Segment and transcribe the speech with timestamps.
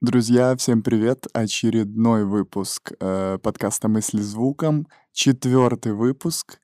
[0.00, 1.26] Друзья, всем привет!
[1.32, 4.86] Очередной выпуск э, подкаста «Мысли звуком».
[5.12, 6.60] Четвертый выпуск.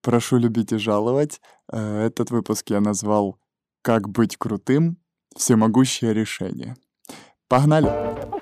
[0.00, 1.42] Прошу любить и жаловать.
[1.70, 3.38] Э, этот выпуск я назвал
[3.82, 4.96] «Как быть крутым.
[5.36, 6.76] Всемогущее решение».
[7.46, 8.37] Погнали!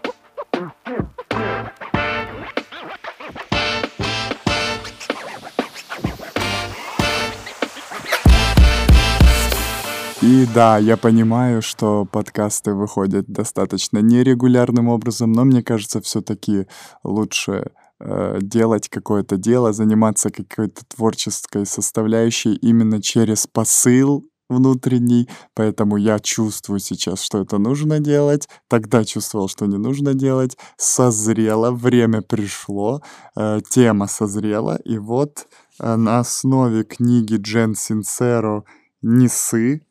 [10.26, 16.66] И да, я понимаю, что подкасты выходят достаточно нерегулярным образом, но мне кажется, все-таки
[17.04, 26.18] лучше э, делать какое-то дело, заниматься какой-то творческой составляющей именно через посыл внутренний, поэтому я
[26.18, 33.00] чувствую сейчас, что это нужно делать, тогда чувствовал, что не нужно делать, созрело, время пришло,
[33.36, 35.46] э, тема созрела, и вот
[35.78, 38.64] э, на основе книги Джен Синцеро
[39.02, 39.85] «Несы»,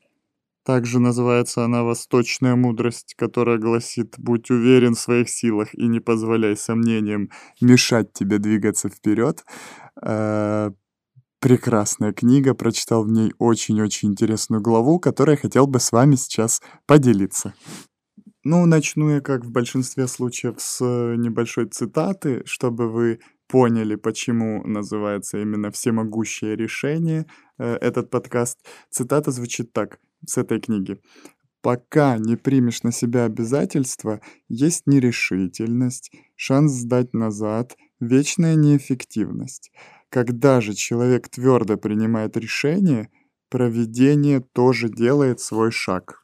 [0.65, 6.57] также называется она «Восточная мудрость», которая гласит «Будь уверен в своих силах и не позволяй
[6.57, 7.29] сомнениям
[7.61, 9.45] мешать тебе двигаться вперед».
[10.01, 10.71] Э,
[11.39, 17.53] прекрасная книга, прочитал в ней очень-очень интересную главу, которой хотел бы с вами сейчас поделиться.
[18.43, 25.37] Ну, начну я, как в большинстве случаев, с небольшой цитаты, чтобы вы поняли, почему называется
[25.37, 27.27] именно «Всемогущее решение»
[27.59, 28.65] э, этот подкаст.
[28.89, 30.99] Цитата звучит так с этой книги.
[31.61, 39.71] Пока не примешь на себя обязательства, есть нерешительность, шанс сдать назад, вечная неэффективность.
[40.09, 43.09] Когда же человек твердо принимает решение,
[43.49, 46.23] проведение тоже делает свой шаг.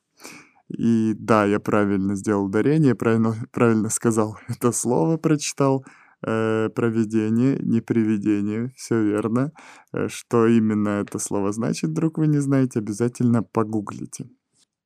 [0.69, 5.85] И да, я правильно сделал ударение, правильно, правильно сказал это слово, прочитал–
[6.21, 9.51] проведение, не привидение, все верно.
[9.93, 14.29] Э, что именно это слово значит, вдруг вы не знаете, обязательно погуглите.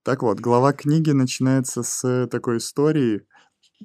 [0.03, 3.22] Так вот, глава книги начинается с такой истории,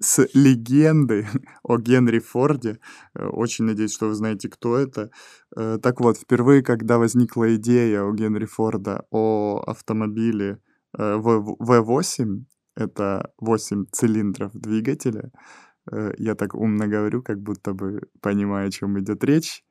[0.00, 1.26] с легенды
[1.62, 2.78] о Генри Форде.
[3.14, 5.10] Э, очень надеюсь, что вы знаете, кто это.
[5.56, 10.58] Э, так вот, впервые, когда возникла идея у Генри Форда о автомобиле
[10.96, 12.44] V8,
[12.76, 15.69] это 8 цилиндров двигателя, Э,
[16.18, 19.64] я так умно говорю, как будто бы понимаю, о чем идет речь,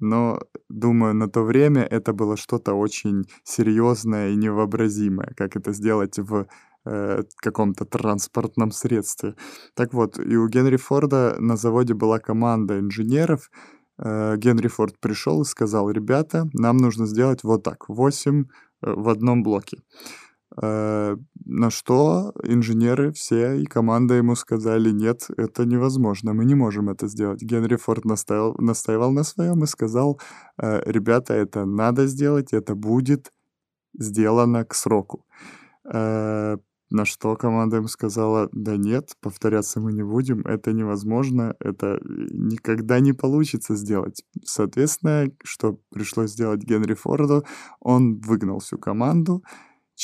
[0.00, 6.18] но думаю, на то время это было что-то очень серьезное и невообразимое, как это сделать
[6.18, 6.46] в
[6.84, 9.34] э, каком-то транспортном средстве.
[9.74, 13.50] Так вот, и у Генри Форда на заводе была команда инженеров.
[13.98, 19.08] Э, Генри Форд пришел и сказал, ребята, нам нужно сделать вот так, 8 э, в
[19.08, 19.78] одном блоке.
[20.60, 26.88] Э, на что инженеры все и команда ему сказали, нет, это невозможно, мы не можем
[26.88, 27.42] это сделать.
[27.42, 30.20] Генри Форд настаивал, настаивал на своем и сказал,
[30.58, 33.32] э, ребята, это надо сделать, это будет
[33.98, 35.26] сделано к сроку.
[35.92, 36.56] Э,
[36.90, 43.00] на что команда ему сказала, да нет, повторяться мы не будем, это невозможно, это никогда
[43.00, 44.22] не получится сделать.
[44.44, 47.44] Соответственно, что пришлось сделать Генри Форду,
[47.80, 49.42] он выгнал всю команду,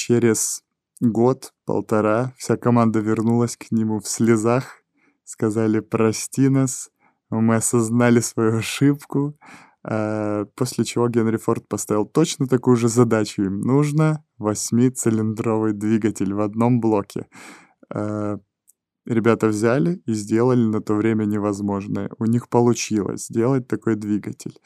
[0.01, 0.63] Через
[1.01, 4.85] год-полтора вся команда вернулась к нему в слезах,
[5.25, 6.91] сказали «прости нас»,
[7.31, 9.37] мы осознали свою ошибку,
[9.83, 13.43] а, после чего Генри Форд поставил точно такую же задачу.
[13.43, 17.27] Им нужно восьмицилиндровый двигатель в одном блоке.
[17.93, 18.39] А,
[19.05, 22.09] ребята взяли и сделали на то время невозможное.
[22.21, 24.61] У них получилось сделать такой двигатель.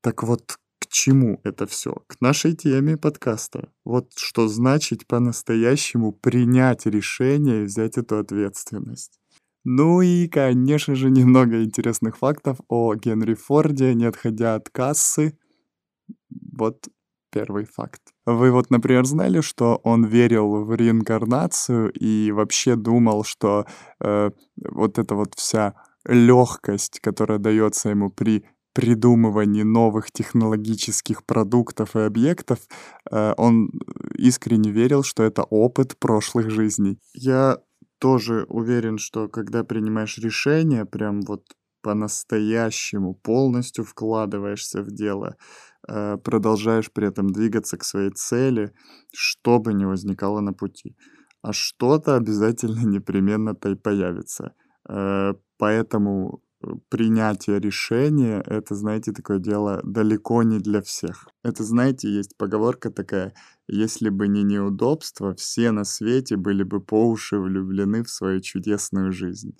[0.00, 0.58] Так вот,
[0.92, 1.94] чему это все?
[2.06, 3.70] К нашей теме подкаста.
[3.84, 9.18] Вот что значит по-настоящему принять решение и взять эту ответственность.
[9.64, 15.38] Ну и, конечно же, немного интересных фактов о Генри Форде, не отходя от кассы.
[16.52, 16.88] Вот
[17.30, 18.02] первый факт.
[18.26, 23.66] Вы вот, например, знали, что он верил в реинкарнацию и вообще думал, что
[24.00, 25.74] э, вот эта вот вся
[26.04, 32.58] легкость, которая дается ему при придумывании новых технологических продуктов и объектов,
[33.10, 33.70] э, он
[34.14, 36.98] искренне верил, что это опыт прошлых жизней.
[37.14, 37.58] Я
[37.98, 41.44] тоже уверен, что когда принимаешь решение, прям вот
[41.82, 45.36] по-настоящему полностью вкладываешься в дело,
[45.88, 48.72] э, продолжаешь при этом двигаться к своей цели,
[49.14, 50.96] что бы ни возникало на пути.
[51.42, 54.54] А что-то обязательно непременно-то и появится.
[54.88, 56.42] Э, поэтому
[56.88, 61.28] принятие решения, это, знаете, такое дело далеко не для всех.
[61.42, 63.34] Это, знаете, есть поговорка такая,
[63.68, 69.12] если бы не неудобства, все на свете были бы по уши влюблены в свою чудесную
[69.12, 69.56] жизнь.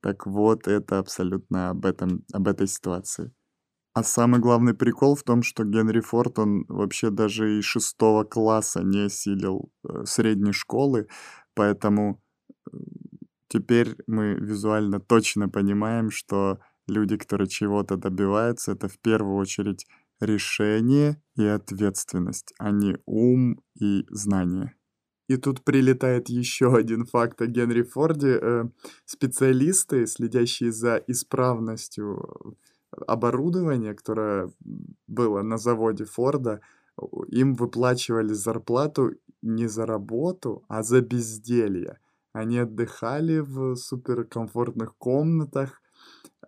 [0.00, 3.32] Так вот, это абсолютно об, этом, об этой ситуации.
[3.94, 8.82] А самый главный прикол в том, что Генри Форд, он вообще даже и шестого класса
[8.82, 11.06] не осилил э, средней школы,
[11.54, 12.20] поэтому
[13.54, 16.58] Теперь мы визуально точно понимаем, что
[16.88, 19.86] люди, которые чего-то добиваются, это в первую очередь
[20.20, 24.74] решение и ответственность, а не ум и знание.
[25.28, 28.40] И тут прилетает еще один факт о Генри Форде.
[28.42, 28.64] Э,
[29.04, 32.56] специалисты, следящие за исправностью
[33.06, 34.50] оборудования, которое
[35.06, 36.60] было на заводе Форда,
[37.28, 39.12] им выплачивали зарплату
[39.42, 42.00] не за работу, а за безделье.
[42.34, 45.80] Они отдыхали в суперкомфортных комнатах,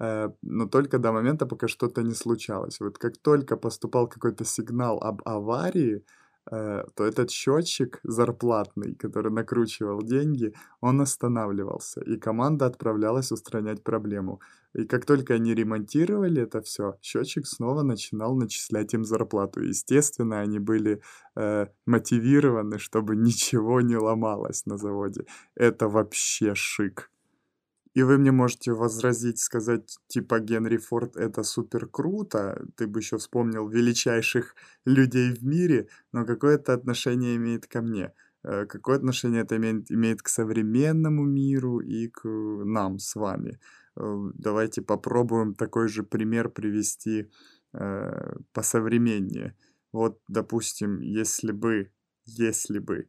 [0.00, 2.80] э, но только до момента, пока что-то не случалось.
[2.80, 6.04] Вот как только поступал какой-то сигнал об аварии,
[6.48, 14.40] то этот счетчик зарплатный, который накручивал деньги, он останавливался, и команда отправлялась устранять проблему.
[14.76, 19.62] И как только они ремонтировали это все, счетчик снова начинал начислять им зарплату.
[19.62, 21.00] Естественно, они были
[21.34, 25.24] э, мотивированы, чтобы ничего не ломалось на заводе.
[25.54, 27.10] Это вообще шик.
[27.96, 33.16] И вы мне можете возразить, сказать, типа, Генри Форд это супер круто, ты бы еще
[33.16, 34.54] вспомнил величайших
[34.84, 38.12] людей в мире, но какое это отношение имеет ко мне?
[38.44, 43.58] Э, какое отношение это имеет, имеет к современному миру и к нам с вами?
[43.96, 47.30] Э, давайте попробуем такой же пример привести
[47.72, 49.56] э, посовременнее.
[49.92, 51.90] Вот, допустим, если бы,
[52.26, 53.08] если бы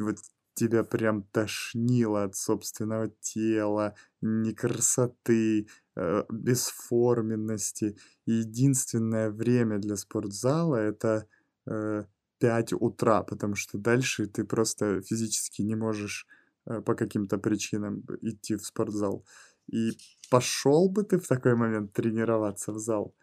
[0.00, 0.16] вот
[0.56, 7.96] тебя прям тошнило от собственного тела, некрасоты, э, бесформенности.
[8.26, 11.26] И единственное время для спортзала это
[11.66, 12.04] э,
[12.38, 16.26] 5 утра, потому что дальше ты просто физически не можешь
[16.66, 19.24] э, по каким-то причинам идти в спортзал.
[19.72, 19.90] И
[20.30, 23.14] пошел бы ты в такой момент тренироваться в зал?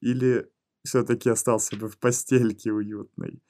[0.00, 0.48] Или
[0.82, 3.42] все-таки остался бы в постельке уютной?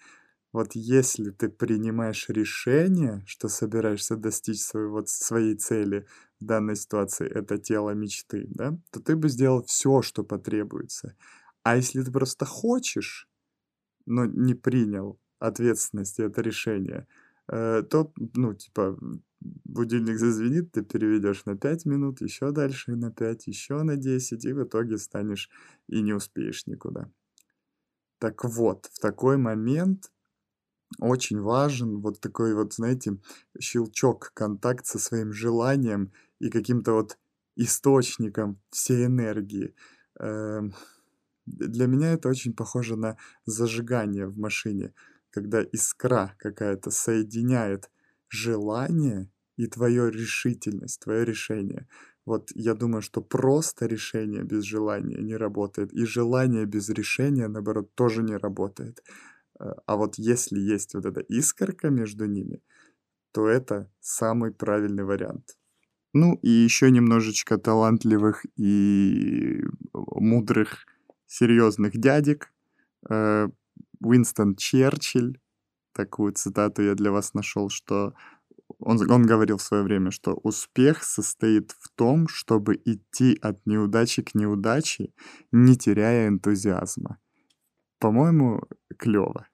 [0.55, 6.07] Вот если ты принимаешь решение, что собираешься достичь своего, своей цели
[6.41, 11.17] в данной ситуации, это тело мечты, да, то ты бы сделал все, что потребуется.
[11.65, 13.29] А если ты просто хочешь,
[14.07, 17.09] но не принял ответственности это решение,
[17.49, 18.97] э, то, ну, типа,
[19.41, 24.53] будильник зазвенит, ты переведешь на 5 минут, еще дальше на 5, еще на 10, и
[24.53, 25.51] в итоге станешь
[25.89, 27.11] и не успеешь никуда.
[28.21, 30.13] Так вот, в такой момент
[31.01, 33.19] очень важен вот такой вот, знаете,
[33.61, 37.19] щелчок, контакт со своим желанием и каким-то вот
[37.57, 39.75] источником всей энергии.
[40.21, 40.75] Эм,
[41.47, 44.95] для меня это очень похоже на зажигание в машине,
[45.31, 47.91] когда искра какая-то соединяет
[48.29, 51.87] желание и твою решительность, твое решение.
[52.27, 57.95] Вот я думаю, что просто решение без желания не работает, и желание без решения, наоборот,
[57.95, 59.03] тоже не работает.
[59.61, 62.63] Э, а вот если есть вот эта искорка между ними,
[63.33, 65.57] то это самый правильный вариант.
[66.13, 69.63] Ну и еще немножечко талантливых и
[69.93, 70.87] мудрых,
[71.27, 72.53] серьезных дядек.
[73.11, 73.49] Э,
[74.01, 75.41] Уинстон Черчилль,
[75.93, 78.15] такую цитату я для вас нашел, что
[78.79, 84.23] он, он говорил в свое время, что успех состоит в том, чтобы идти от неудачи
[84.23, 85.13] к неудаче,
[85.53, 87.19] не теряя энтузиазма.
[88.05, 88.61] По-моему,
[88.99, 89.47] клево.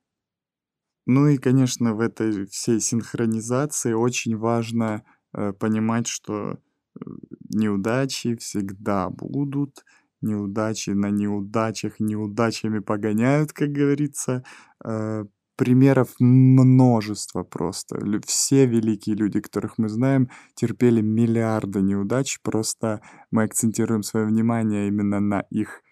[1.06, 7.00] Ну и, конечно, в этой всей синхронизации очень важно э, понимать, что э,
[7.48, 9.84] неудачи всегда будут,
[10.20, 14.42] неудачи на неудачах неудачами погоняют, как говорится.
[14.84, 18.00] Э, примеров множество просто.
[18.26, 25.20] Все великие люди, которых мы знаем, терпели миллиарды неудач, просто мы акцентируем свое внимание именно
[25.20, 25.82] на их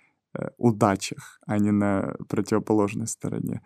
[0.59, 3.61] удачах, а не на противоположной стороне.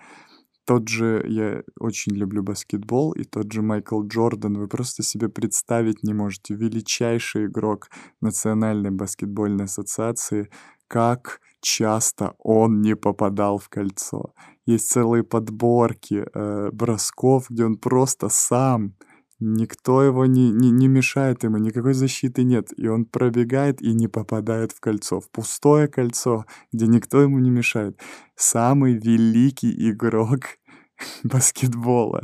[0.64, 6.04] Тот же, я очень люблю баскетбол, и тот же Майкл Джордан, вы просто себе представить
[6.04, 7.88] не можете, величайший игрок
[8.20, 10.48] Национальной баскетбольной ассоциации,
[10.86, 14.34] как часто он не попадал в кольцо.
[14.64, 18.94] Есть целые подборки э, бросков, где он просто сам,
[19.42, 22.68] никто его не, не, не мешает ему, никакой защиты нет.
[22.76, 27.50] И он пробегает и не попадает в кольцо, в пустое кольцо, где никто ему не
[27.50, 28.00] мешает.
[28.36, 30.58] Самый великий игрок
[31.24, 32.22] баскетбола.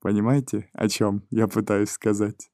[0.00, 2.50] Понимаете, о чем я пытаюсь сказать?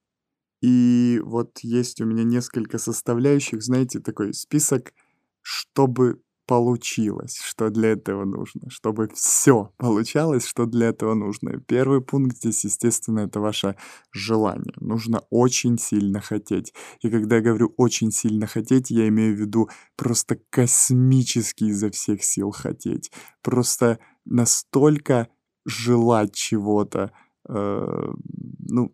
[0.60, 4.92] И вот есть у меня несколько составляющих, знаете, такой список,
[5.40, 11.60] чтобы получилось, что для этого нужно, чтобы все получалось, что для этого нужно.
[11.68, 13.76] Первый пункт здесь, естественно, это ваше
[14.12, 14.74] желание.
[14.80, 16.74] Нужно очень сильно хотеть.
[17.02, 22.24] И когда я говорю очень сильно хотеть, я имею в виду просто космически изо всех
[22.24, 23.12] сил хотеть.
[23.42, 25.28] Просто настолько
[25.66, 27.12] желать чего-то,
[27.48, 28.12] Э,
[28.58, 28.92] ну,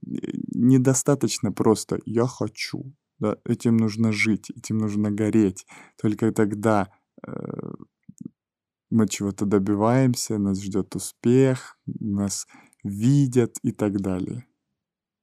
[0.54, 2.94] недостаточно просто «я хочу».
[3.18, 5.66] Да, этим нужно жить, этим нужно гореть.
[6.00, 6.88] Только тогда
[8.90, 12.46] мы чего-то добиваемся, нас ждет успех, нас
[12.84, 14.46] видят и так далее.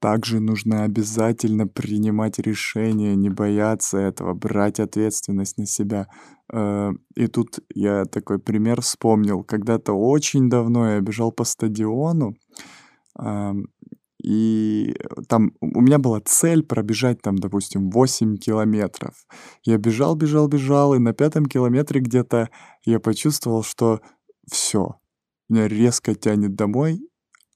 [0.01, 6.07] Также нужно обязательно принимать решения, не бояться этого, брать ответственность на себя.
[6.51, 9.43] Э, и тут я такой пример вспомнил.
[9.43, 12.35] Когда-то очень давно я бежал по стадиону,
[14.23, 14.95] и
[15.27, 19.25] там у меня была цель пробежать там, допустим, 8 километров.
[19.63, 22.49] Я бежал, бежал, бежал, и на пятом километре где-то
[22.85, 24.01] я почувствовал, что
[24.49, 24.99] все,
[25.49, 27.01] меня резко тянет домой,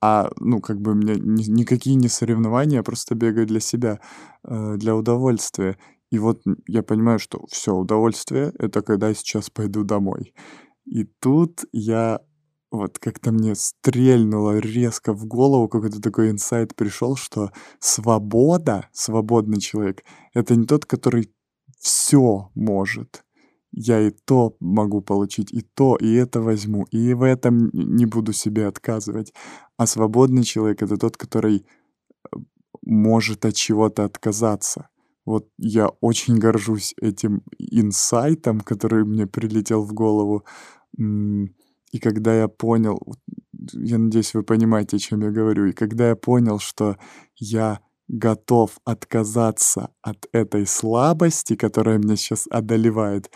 [0.02, 4.00] а, ну, как бы мне ни, никакие не соревнования, я просто бегаю для себя,
[4.44, 5.78] э, для удовольствия.
[6.12, 10.34] И вот я понимаю, что все, удовольствие— это когда я сейчас пойду домой.
[10.86, 12.20] И тут я
[12.76, 20.04] вот как-то мне стрельнуло резко в голову, какой-то такой инсайт пришел, что свобода, свободный человек—
[20.34, 21.32] это не тот, который
[21.80, 23.24] все может,
[23.72, 28.34] я и то могу получить, и то, и это возьму, и в этом не буду
[28.34, 29.34] себе отказывать.
[29.78, 32.38] А свободный человек— это тот, который э,
[32.82, 34.88] может от чего-то отказаться.
[35.26, 40.46] Вот я очень горжусь этим инсайтом, который мне прилетел в голову.
[41.92, 43.00] И когда я понял,
[43.74, 46.98] я надеюсь, вы понимаете, о чем я говорю, и когда я понял, что
[47.38, 53.32] я готов отказаться от этой слабости, которая меня сейчас одолевает,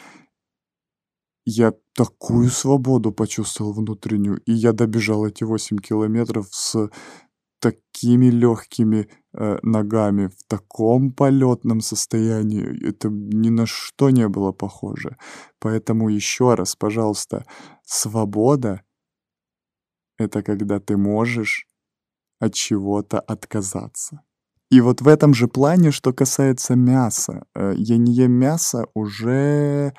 [1.46, 6.89] я такую свободу почувствовал внутреннюю, и я добежал эти 8 километров с
[7.60, 12.88] такими легкими э, ногами, в таком полетном состоянии.
[12.88, 15.18] Это ни на что не было похоже.
[15.60, 17.46] Поэтому еще раз, пожалуйста,
[17.89, 18.84] свобода—
[20.17, 21.67] это когда ты можешь
[22.39, 24.22] от чего-то отказаться.
[24.69, 27.46] И вот в этом же плане, что касается мяса.
[27.55, 29.93] Э, я не ем мясо уже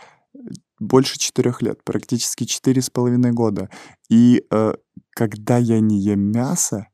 [0.79, 3.69] больше четырех лет, практически четыре с половиной года.
[4.09, 4.75] И э,
[5.11, 6.87] когда я не ем мясо,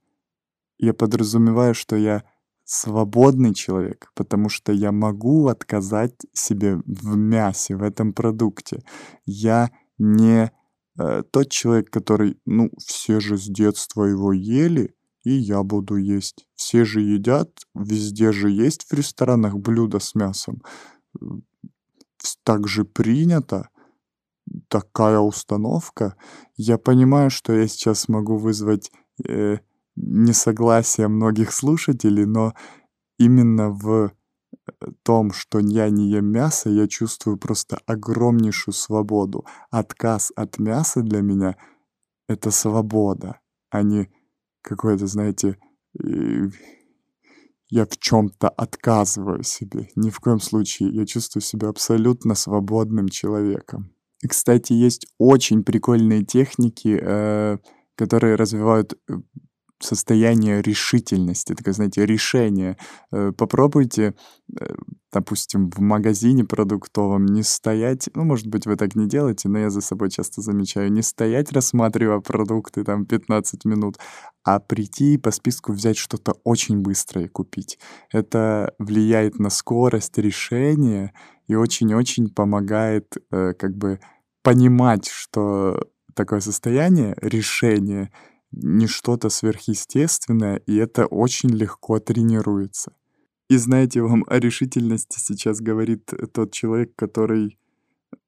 [0.78, 2.24] я подразумеваю, что я
[2.64, 8.82] свободный человек, потому что я могу отказать себе в мясе, в этом продукте.
[9.26, 10.50] Я не
[10.98, 16.46] э, тот человек, который, ну, все же с детства его ели, и я буду есть.
[16.54, 20.62] Все же едят, везде же есть в ресторанах блюда с мясом.
[22.44, 23.68] Так же принято
[24.68, 26.16] такая установка.
[26.56, 28.92] Я понимаю, что я сейчас могу вызвать
[29.28, 29.58] э,
[29.96, 32.54] несогласие многих слушателей, но
[33.18, 34.12] именно в
[35.02, 39.44] том, что я не ем мясо, я чувствую просто огромнейшую свободу.
[39.70, 41.56] Отказ от мяса для меня—
[42.28, 44.10] это свобода, а не
[44.62, 45.58] какое-то, знаете,
[47.68, 49.88] я в чем-то отказываю себе.
[49.96, 50.90] Ни в коем случае.
[50.90, 53.92] Я чувствую себя абсолютно свободным человеком.
[54.22, 57.58] И, кстати, есть очень прикольные техники, э,
[57.96, 59.14] которые развивают э,
[59.78, 62.76] состояние решительности, такое, знаете, решение.
[63.12, 64.14] Э, попробуйте,
[64.58, 64.74] э,
[65.12, 69.70] допустим, в магазине продуктовом не стоять, ну, может быть, вы так не делаете, но я
[69.70, 73.98] за собой часто замечаю, не стоять, рассматривая продукты там 15 минут,
[74.44, 77.78] а прийти и по списку взять что-то очень быстрое купить.
[78.10, 81.12] Это влияет на скорость решения
[81.48, 84.00] и очень-очень помогает э, как бы
[84.42, 85.82] понимать, что
[86.14, 88.10] такое состояние, решение—
[88.56, 92.92] не что-то сверхъестественное, и это очень легко тренируется.
[93.48, 97.58] И знаете, вам о решительности сейчас говорит тот человек, который,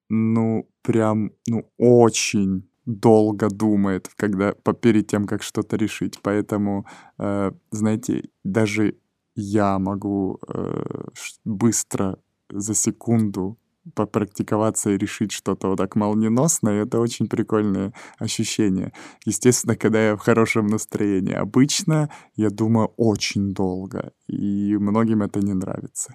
[0.09, 6.19] ну, прям, ну, очень долго думает, когда перед тем, как что-то решить.
[6.23, 6.87] Поэтому,
[7.19, 8.95] э, знаете, даже
[9.35, 11.09] я могу э,
[11.45, 12.19] быстро
[12.51, 13.59] за секунду
[13.95, 18.93] попрактиковаться и решить что-то вот так молниеносно, и это очень прикольное ощущение.
[19.25, 21.33] Естественно, когда я в хорошем настроении.
[21.35, 26.15] Обычно я думаю очень долго, и многим это не нравится.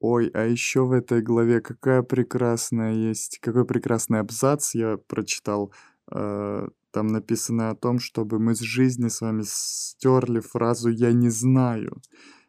[0.00, 5.72] Ой, а еще в этой главе какая прекрасная есть, какой прекрасный абзац я прочитал.
[6.10, 11.28] Э, там написано о том, чтобы мы с жизни с вами стерли фразу «я не
[11.28, 12.00] знаю»,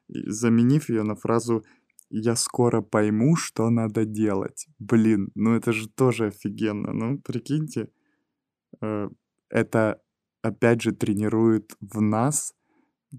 [0.07, 1.63] заменив ее на фразу
[2.35, 4.67] скоро пойму, что надо делать.
[4.79, 6.93] Блин, ну это же тоже офигенно.
[6.93, 7.89] Ну, прикиньте,
[8.81, 9.09] э,
[9.49, 10.01] это
[10.41, 12.53] опять же тренирует в нас,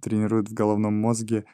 [0.00, 1.44] тренирует в головном мозге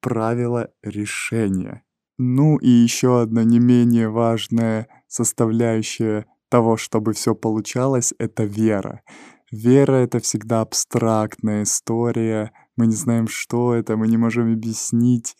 [0.00, 1.82] правила решения.
[2.18, 9.02] Ну и еще одна не менее важная составляющая того, чтобы все получалось, это вера.
[9.50, 15.36] Вера— это всегда абстрактная история, мы не знаем, что это, мы не можем объяснить,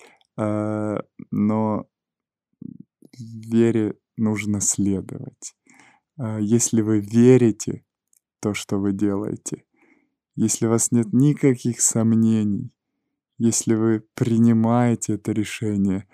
[1.31, 1.87] но
[3.19, 5.55] вере нужно следовать.
[6.19, 7.85] Э, если вы верите
[8.41, 9.65] то, что вы делаете,
[10.37, 12.73] если у вас нет никаких сомнений,
[13.39, 16.07] если вы принимаете это решение,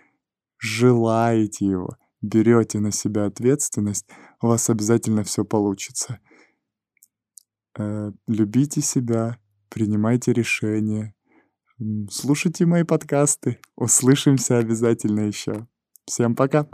[0.58, 4.08] желаете его, берете на себя ответственность,
[4.40, 6.20] у вас обязательно все получится.
[7.78, 11.15] Э, любите себя, принимайте решения,
[12.10, 13.58] слушайте мои подкасты.
[13.76, 15.66] Услышимся обязательно еще.
[16.06, 16.66] Всем пока!